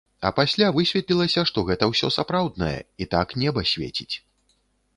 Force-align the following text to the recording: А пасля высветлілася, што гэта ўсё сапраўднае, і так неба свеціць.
А 0.27 0.29
пасля 0.37 0.69
высветлілася, 0.77 1.43
што 1.49 1.63
гэта 1.67 1.89
ўсё 1.91 2.09
сапраўднае, 2.17 2.73
і 3.05 3.09
так 3.15 3.37
неба 3.43 3.67
свеціць. 3.73 4.11